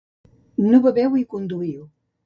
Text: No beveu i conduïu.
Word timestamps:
No 0.69 0.81
beveu 0.87 1.21
i 1.21 1.25
conduïu. 1.35 1.89